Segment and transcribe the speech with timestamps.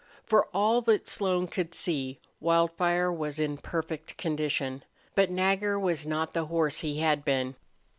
[0.25, 4.83] For all that Slone could see, Wildfire was in perfect condition.
[5.13, 7.53] But Nagger was not the horse he had been.